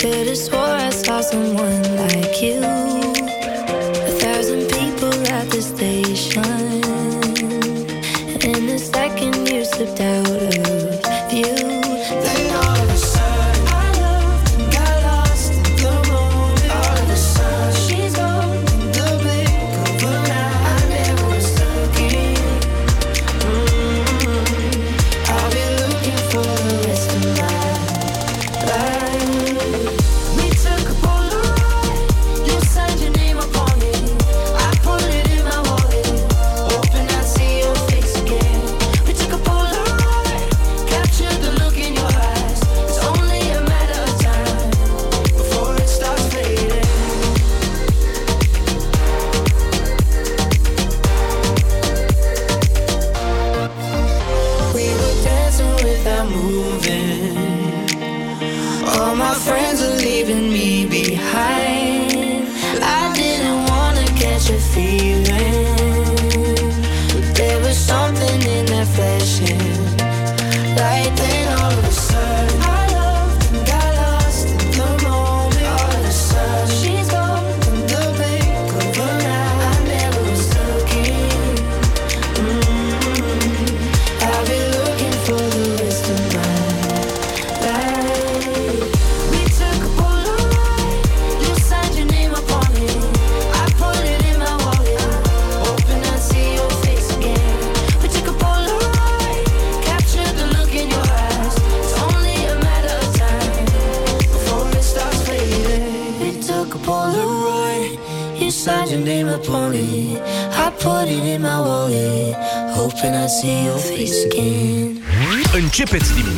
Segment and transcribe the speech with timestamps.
[0.00, 2.89] I could have swore I saw someone like you.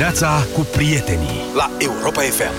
[0.03, 2.53] Dimineața cu prietenii la Europa FM.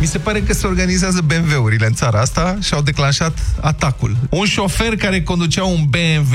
[0.00, 4.16] Mi se pare că se organizează BMW-urile în țara asta și au declanșat atacul.
[4.30, 6.34] Un șofer care conducea un BMW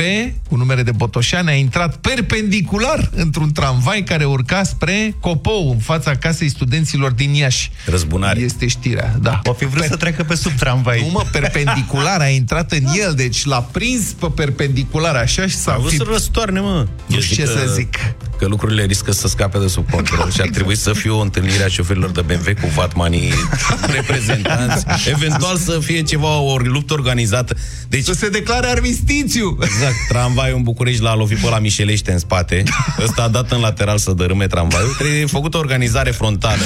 [0.49, 6.15] cu numere de Botoșani a intrat perpendicular într-un tramvai care urca spre Copou, în fața
[6.15, 7.71] casei studenților din Iași.
[7.85, 8.39] Răzbunare.
[8.39, 9.39] Este știrea, da.
[9.43, 10.99] O fi vrut să treacă pe sub tramvai.
[11.05, 15.73] Nu mă, perpendicular, a intrat în el, deci l-a prins pe perpendicular așa și s-a
[15.73, 15.97] A vrut fi...
[15.97, 16.87] să răstoarne, mă.
[17.07, 17.97] Nu Eu știu zic ce că- să zic.
[18.45, 21.63] Că lucrurile riscă să scape de sub control și ar trebui să fie o întâlnire
[21.63, 23.31] a șoferilor de BMW cu vatmanii
[23.95, 24.85] reprezentanți.
[25.09, 27.55] Eventual să fie ceva, o luptă organizată.
[27.87, 29.57] Deci, Să se declare armistițiu!
[29.61, 32.63] exact, tramvaiul în București l-a lovit pe la Mișelește în spate.
[33.03, 34.93] Ăsta a dat în lateral să dărâme tramvaiul.
[34.97, 36.63] Trebuie făcută o organizare frontală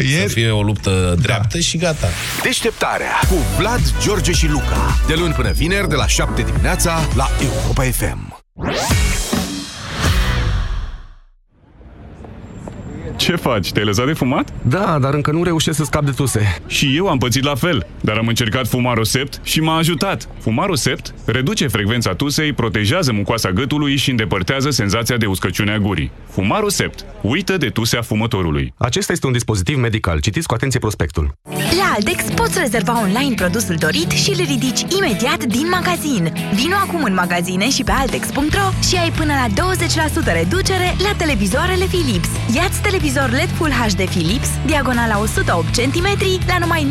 [0.00, 2.08] Ieri- să fie o luptă dreaptă și gata.
[2.42, 4.98] Deșteptarea cu Vlad, George și Luca.
[5.06, 8.42] De luni până vineri, de la 7 dimineața, la Europa FM.
[13.28, 13.72] Ce faci?
[13.72, 14.52] Te-ai lăsat de fumat?
[14.62, 16.60] Da, dar încă nu reușesc să scap de tuse.
[16.66, 20.28] Și eu am pățit la fel, dar am încercat Fumarosept și m-a ajutat.
[20.40, 26.10] Fumarosept reduce frecvența tusei, protejează mucoasa gâtului și îndepărtează senzația de uscăciune a gurii.
[26.30, 27.04] Fumarosept.
[27.20, 28.72] Uită de tusea fumătorului.
[28.76, 30.20] Acesta este un dispozitiv medical.
[30.20, 31.32] Citiți cu atenție prospectul.
[31.78, 36.32] La Altex poți rezerva online produsul dorit și îl ridici imediat din magazin.
[36.54, 39.74] Vino acum în magazine și pe altex.ro și ai până la
[40.30, 42.28] 20% reducere la televizoarele Philips.
[42.54, 46.06] Iați televizor LED Full HD Philips, diagonala 108 cm,
[46.46, 46.86] la numai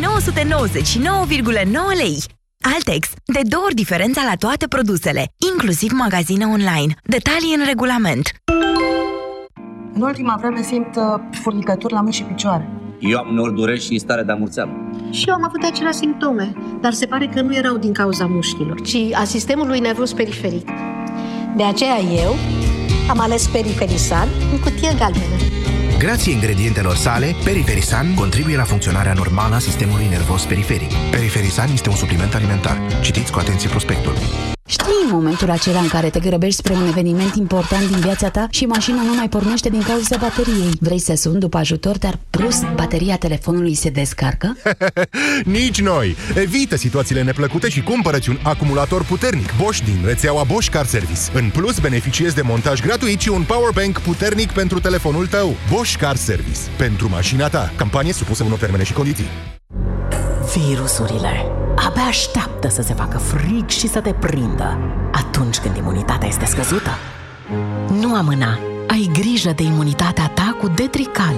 [1.96, 2.22] lei.
[2.74, 3.08] Altex.
[3.24, 6.94] De două ori diferența la toate produsele, inclusiv magazine online.
[7.04, 8.30] Detalii în regulament.
[9.94, 11.02] În ultima vreme simt uh,
[11.42, 12.68] furnicături la mâini și picioare.
[12.98, 14.70] Eu am nori dureri și stare de amurțeală.
[15.10, 18.80] Și eu am avut aceleași simptome, dar se pare că nu erau din cauza mușchilor,
[18.80, 20.68] ci a sistemului nervos periferic.
[21.56, 22.34] De aceea eu
[23.08, 25.57] am ales Periferisan în cutie galbenă.
[25.98, 30.92] Grație ingredientelor sale, Periferisan contribuie la funcționarea normală a sistemului nervos periferic.
[31.10, 32.80] Periferisan este un supliment alimentar.
[33.00, 34.14] Citiți cu atenție prospectul.
[34.70, 38.64] Știi momentul acela în care te grăbești spre un eveniment important din viața ta și
[38.64, 40.70] mașina nu mai pornește din cauza bateriei.
[40.80, 44.56] Vrei să suni după ajutor, dar plus bateria telefonului se descarcă?
[45.58, 46.16] Nici noi!
[46.34, 51.20] Evită situațiile neplăcute și cumpărăți un acumulator puternic Bosch din rețeaua Bosch Car Service.
[51.34, 55.54] În plus, beneficiezi de montaj gratuit și un powerbank puternic pentru telefonul tău.
[55.72, 56.60] Bosch Car Service.
[56.76, 57.72] Pentru mașina ta.
[57.76, 59.28] Campanie supusă unor termene și condiții.
[60.54, 64.78] Virusurile abia așteaptă să se facă frig și să te prindă
[65.12, 66.90] atunci când imunitatea este scăzută.
[68.00, 68.58] Nu amâna!
[68.88, 71.34] Ai grijă de imunitatea ta cu Detrical.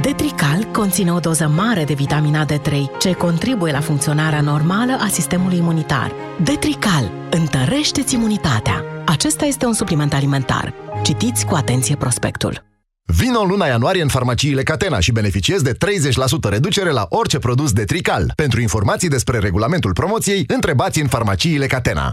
[0.00, 5.58] Detrical conține o doză mare de vitamina D3, ce contribuie la funcționarea normală a sistemului
[5.58, 6.12] imunitar.
[6.42, 8.84] Detrical întărește-ți imunitatea.
[9.04, 10.72] Acesta este un supliment alimentar.
[11.02, 12.73] Citiți cu atenție prospectul.
[13.06, 17.72] Vino în luna ianuarie în farmaciile Catena și beneficiezi de 30% reducere la orice produs
[17.72, 18.32] de Trical.
[18.36, 22.12] Pentru informații despre regulamentul promoției, întrebați în farmaciile Catena.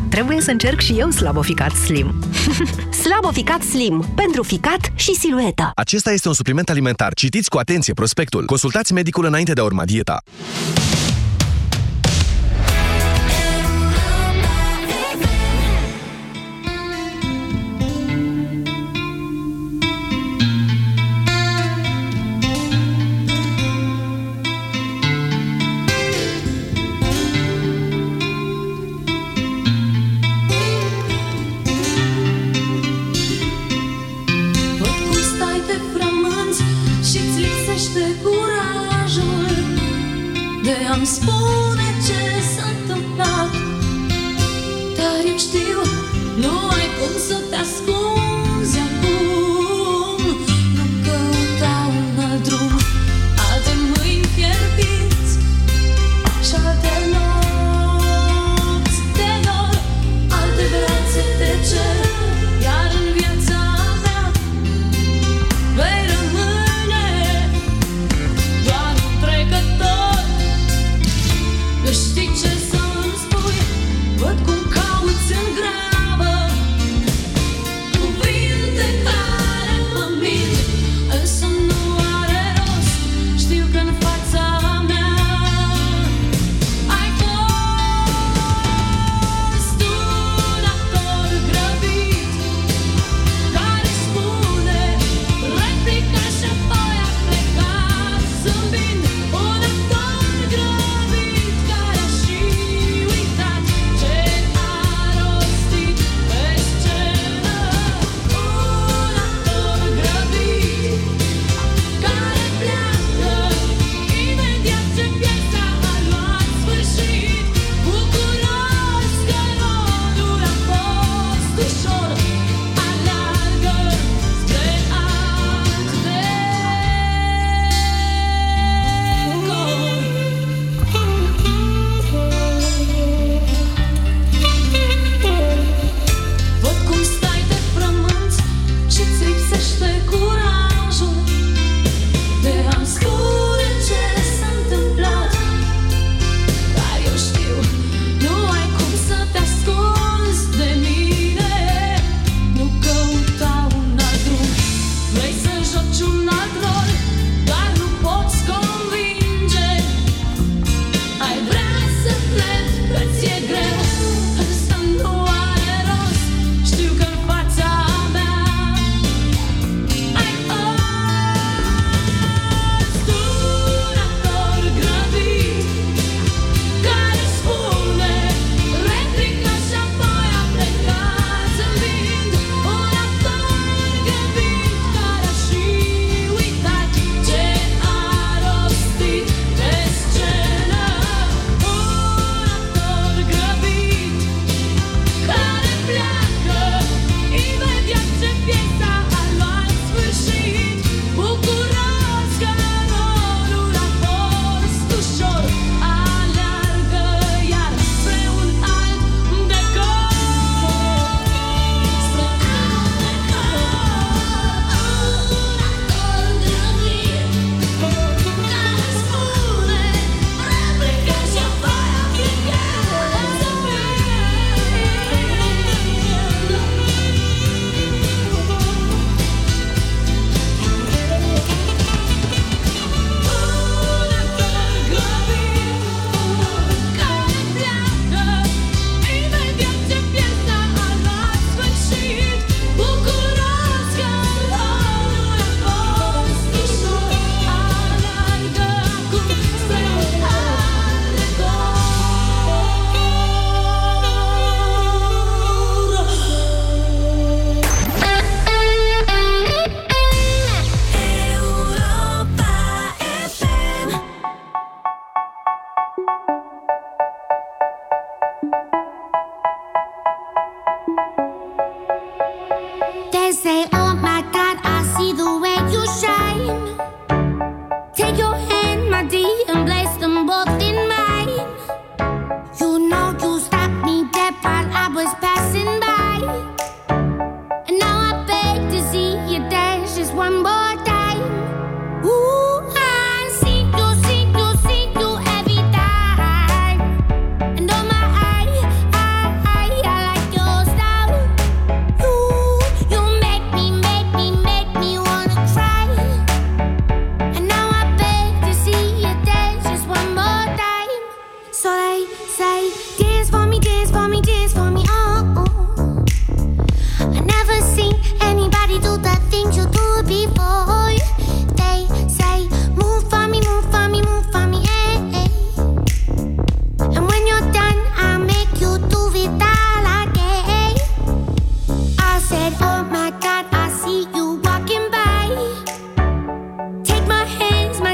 [0.11, 2.13] trebuie să încerc și eu Slabo Ficat Slim.
[3.03, 4.05] Slabo Ficat Slim.
[4.15, 5.71] Pentru ficat și silueta.
[5.75, 7.13] Acesta este un supliment alimentar.
[7.13, 8.45] Citiți cu atenție prospectul.
[8.45, 10.23] Consultați medicul înainte de a urma dieta.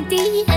[0.09, 0.56] 第一。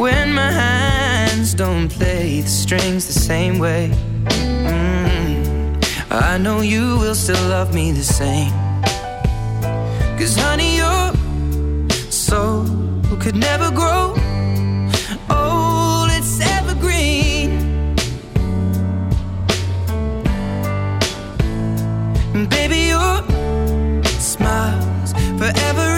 [0.00, 3.90] when my hands don't play the strings the same way.
[4.64, 5.76] Mm,
[6.10, 8.50] I know you will still love me the same.
[10.18, 11.12] Cause, honey, your
[12.10, 12.64] soul
[13.20, 14.14] could never grow
[15.28, 17.50] old, it's evergreen.
[22.34, 23.22] And baby, your
[24.18, 25.89] smile's forever.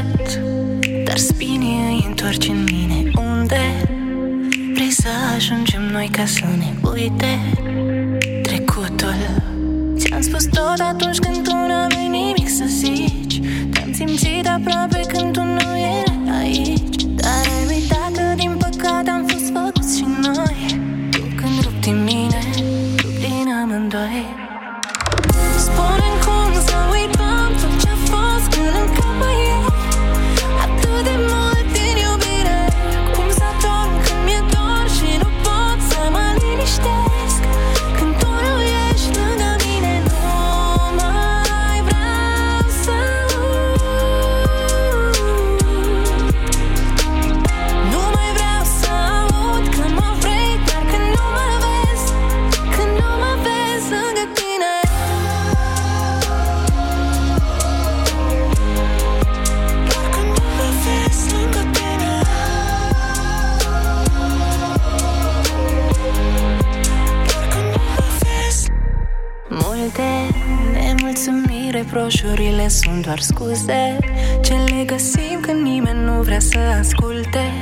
[0.00, 0.40] regret
[1.04, 3.10] Dar spinii îi întorci în mine.
[3.14, 3.60] Unde
[4.74, 7.38] vrei să ajungem noi ca să ne uite?
[73.02, 73.96] Sunt doar scuze.
[74.42, 77.59] Ce le găsim când nimeni nu vrea să asculte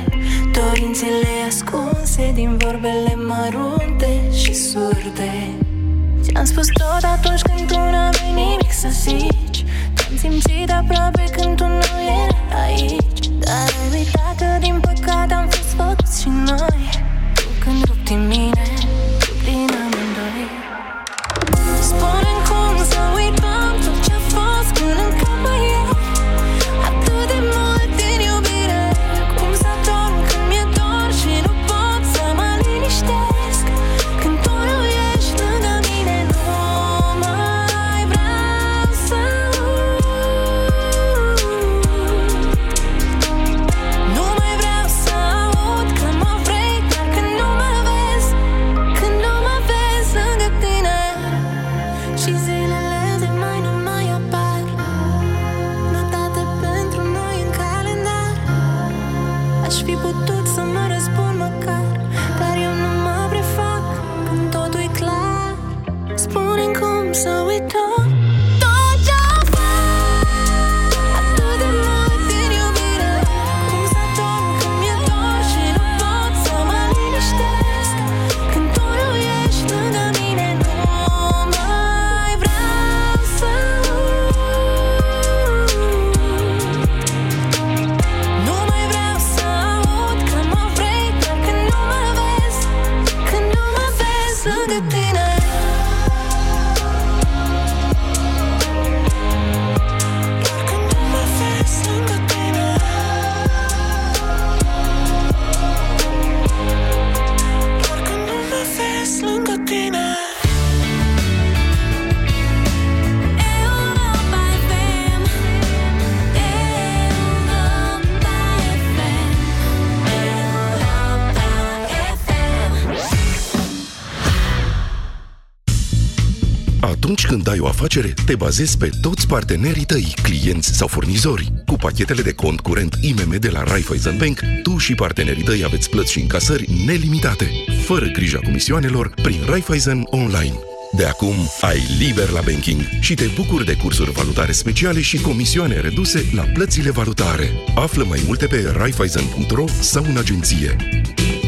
[127.89, 131.53] afacere, te bazezi pe toți partenerii tăi, clienți sau furnizori.
[131.65, 135.89] Cu pachetele de cont curent IMM de la Raiffeisen Bank, tu și partenerii tăi aveți
[135.89, 137.49] plăți și încasări nelimitate,
[137.85, 140.53] fără grija comisioanelor, prin Raiffeisen Online.
[140.91, 145.79] De acum ai liber la banking și te bucuri de cursuri valutare speciale și comisioane
[145.79, 147.51] reduse la plățile valutare.
[147.75, 150.75] Află mai multe pe raiffeisen.ro sau în agenție.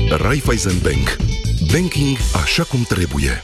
[0.09, 1.17] Raiffeisen Bank.
[1.71, 3.43] Banking așa cum trebuie.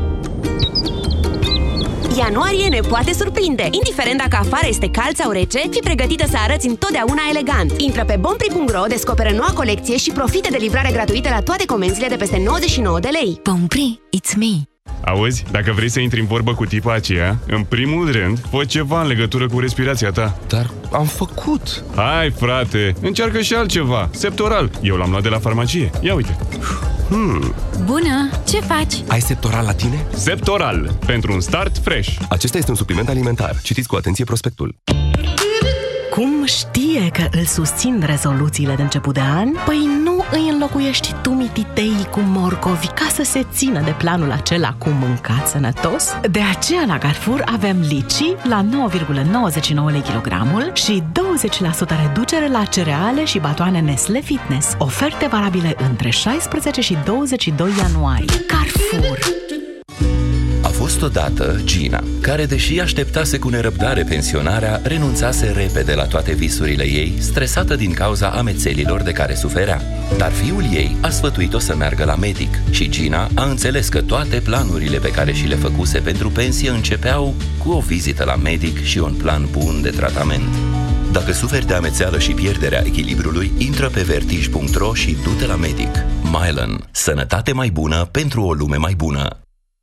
[2.17, 3.67] Ianuarie ne poate surprinde.
[3.71, 7.71] Indiferent dacă afară este cald sau rece, fi pregătită să arăți întotdeauna elegant.
[7.77, 12.15] Intră pe bompri.ro, descoperă noua colecție și profite de livrare gratuită la toate comenzile de
[12.15, 13.39] peste 99 de lei.
[13.43, 14.70] Bompri, it's me!
[15.05, 19.01] Auzi, dacă vrei să intri în vorbă cu tipa aceea, în primul rând, fă ceva
[19.01, 20.37] în legătură cu respirația ta.
[20.47, 21.83] Dar am făcut.
[21.95, 24.09] Hai, frate, încearcă și altceva.
[24.11, 24.69] Septoral.
[24.81, 25.89] Eu l-am luat de la farmacie.
[26.01, 26.37] Ia uite.
[27.09, 27.53] Hmm.
[27.85, 28.29] Bună!
[28.47, 28.93] Ce faci?
[29.07, 30.05] Ai septoral la tine?
[30.13, 30.97] Septoral.
[31.05, 32.17] Pentru un start fresh.
[32.29, 33.59] Acesta este un supliment alimentar.
[33.63, 34.75] Citiți cu atenție prospectul.
[36.11, 39.47] Cum știe că îl susțin rezoluțiile de început de an?
[39.65, 40.00] Păi nu
[40.31, 45.47] îi înlocuiești tu mititei cu morcovi ca să se țină de planul acela cu mâncat
[45.47, 46.15] sănătos?
[46.31, 53.25] De aceea la Carrefour avem lici la 9,99 lei kilogramul și 20% reducere la cereale
[53.25, 54.75] și batoane Nestle Fitness.
[54.77, 58.45] Oferte valabile între 16 și 22 ianuarie.
[58.47, 59.50] Carrefour!
[61.01, 66.83] A fost odată Gina, care, deși așteptase cu nerăbdare pensionarea, renunțase repede la toate visurile
[66.83, 69.81] ei, stresată din cauza amețelilor de care suferea.
[70.17, 74.39] Dar fiul ei a sfătuit-o să meargă la medic și Gina a înțeles că toate
[74.39, 77.33] planurile pe care și le făcuse pentru pensie începeau
[77.63, 80.53] cu o vizită la medic și un plan bun de tratament.
[81.11, 85.91] Dacă suferi de amețeală și pierderea echilibrului, intră pe vertij.ro și du-te la medic.
[86.21, 86.87] Mylan.
[86.91, 89.40] Sănătate mai bună pentru o lume mai bună.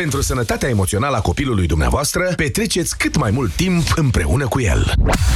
[0.00, 4.94] Pentru sănătatea emoțională a copilului dumneavoastră, petreceți cât mai mult timp împreună cu el.